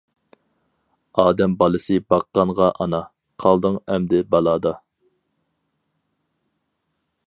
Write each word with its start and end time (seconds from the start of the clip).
ئادەم 1.23 1.53
بالىسى 1.59 1.99
باققانغا 2.13 2.71
ئانا، 2.77 3.03
قالدىڭ 3.45 3.79
ئەمدى 3.85 4.25
بالادا. 4.35 4.75